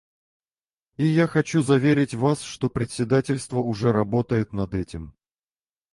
И 0.97 1.05
я 1.05 1.27
хочу 1.27 1.61
заверить 1.61 2.15
вас, 2.15 2.41
что 2.41 2.71
председательство 2.71 3.59
уже 3.59 3.91
работает 3.91 4.51
над 4.51 4.73
этим. 4.73 5.13